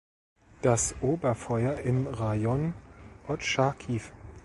[0.63, 2.73] Das Oberfeuer im Rajon
[3.27, 3.99] Otschakiw.